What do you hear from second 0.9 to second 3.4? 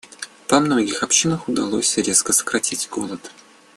общинах удалось резко сократить голод.